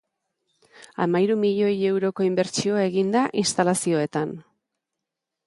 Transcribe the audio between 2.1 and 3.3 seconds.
inbertsioa egin da